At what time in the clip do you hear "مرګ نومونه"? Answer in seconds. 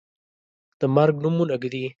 0.95-1.55